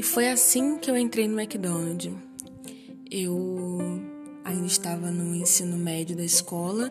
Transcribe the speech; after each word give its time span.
E 0.00 0.02
foi 0.02 0.30
assim 0.30 0.78
que 0.78 0.90
eu 0.90 0.96
entrei 0.96 1.28
no 1.28 1.38
McDonald's. 1.38 2.10
Eu 3.10 3.76
ainda 4.42 4.66
estava 4.66 5.10
no 5.10 5.34
ensino 5.34 5.76
médio 5.76 6.16
da 6.16 6.24
escola 6.24 6.90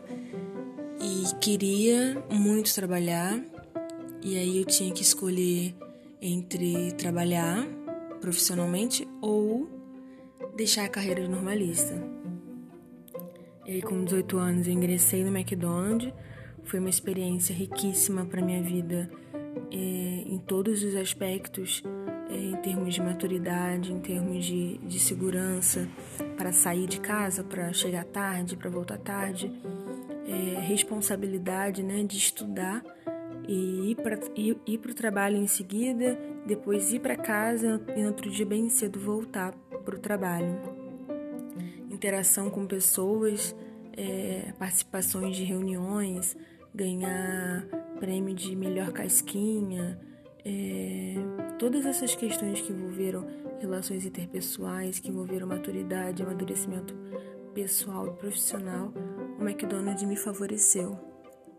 e 1.01 1.35
queria 1.41 2.23
muito 2.31 2.71
trabalhar. 2.71 3.43
E 4.21 4.37
aí 4.37 4.59
eu 4.59 4.65
tinha 4.65 4.93
que 4.93 5.01
escolher 5.01 5.73
entre 6.21 6.91
trabalhar 6.99 7.67
profissionalmente 8.21 9.07
ou 9.19 9.67
deixar 10.55 10.85
a 10.85 10.87
carreira 10.87 11.23
de 11.23 11.29
normalista. 11.29 11.99
E 13.65 13.71
aí, 13.71 13.81
com 13.81 14.03
18 14.03 14.37
anos, 14.37 14.67
eu 14.67 14.73
ingressei 14.73 15.23
no 15.23 15.35
McDonald's. 15.35 16.13
Foi 16.63 16.79
uma 16.79 16.91
experiência 16.91 17.55
riquíssima 17.55 18.23
para 18.23 18.39
minha 18.39 18.61
vida 18.61 19.09
é, 19.71 19.75
em 20.27 20.37
todos 20.37 20.83
os 20.83 20.95
aspectos, 20.95 21.81
em 22.29 22.55
termos 22.57 22.93
de 22.93 23.01
maturidade, 23.01 23.91
em 23.91 23.99
termos 23.99 24.45
de, 24.45 24.77
de 24.77 24.99
segurança, 24.99 25.87
para 26.37 26.51
sair 26.51 26.87
de 26.87 26.99
casa, 26.99 27.43
para 27.43 27.73
chegar 27.73 28.05
tarde, 28.05 28.55
para 28.55 28.69
voltar 28.69 28.97
tarde, 28.99 29.51
é, 30.27 30.59
responsabilidade 30.61 31.81
né, 31.81 32.03
de 32.03 32.17
estudar 32.17 32.83
e 33.47 33.91
ir 33.91 34.77
para 34.77 34.91
o 34.91 34.93
trabalho 34.93 35.37
em 35.37 35.47
seguida, 35.47 36.17
depois 36.45 36.93
ir 36.93 36.99
para 36.99 37.15
casa 37.15 37.81
e 37.95 38.01
no 38.01 38.09
outro 38.09 38.29
dia 38.29 38.45
bem 38.45 38.69
cedo 38.69 38.99
voltar 38.99 39.53
para 39.83 39.95
o 39.95 39.99
trabalho. 39.99 40.59
Interação 41.89 42.49
com 42.49 42.67
pessoas, 42.67 43.55
é, 43.97 44.53
participações 44.59 45.35
de 45.35 45.43
reuniões, 45.43 46.37
ganhar 46.73 47.65
prêmio 47.99 48.35
de 48.35 48.55
melhor 48.55 48.91
casquinha, 48.91 49.99
é, 50.45 51.08
todas 51.59 51.85
essas 51.85 52.15
questões 52.15 52.61
que 52.61 52.71
envolveram 52.71 53.27
relações 53.59 54.05
interpessoais, 54.05 54.97
que 54.97 55.09
envolveram 55.09 55.45
maturidade, 55.45 56.23
amadurecimento 56.23 56.95
pessoal 57.53 58.07
e 58.07 58.11
profissional, 58.17 58.93
o 59.37 59.43
McDonald's 59.43 60.03
me 60.03 60.15
favoreceu. 60.15 60.97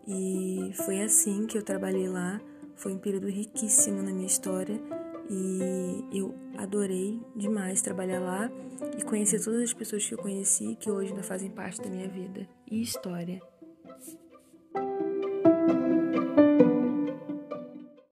E 0.08 0.72
foi 0.86 1.02
assim 1.02 1.46
que 1.46 1.58
eu 1.58 1.62
trabalhei 1.62 2.08
lá. 2.08 2.40
Foi 2.74 2.94
um 2.94 2.98
período 2.98 3.28
riquíssimo 3.28 4.02
na 4.02 4.10
minha 4.10 4.26
história 4.26 4.80
e 5.28 6.18
eu 6.18 6.34
adorei 6.56 7.20
demais 7.36 7.82
trabalhar 7.82 8.20
lá 8.20 8.50
e 8.98 9.04
conhecer 9.04 9.44
todas 9.44 9.62
as 9.62 9.74
pessoas 9.74 10.06
que 10.06 10.14
eu 10.14 10.18
conheci 10.18 10.76
que 10.76 10.90
hoje 10.90 11.10
ainda 11.10 11.22
fazem 11.22 11.50
parte 11.50 11.82
da 11.82 11.90
minha 11.90 12.08
vida 12.08 12.48
e 12.70 12.80
história. 12.80 13.40